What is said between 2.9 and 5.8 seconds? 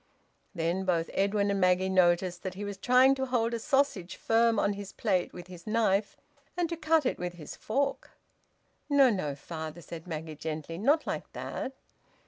to hold a sausage firm on his plate with his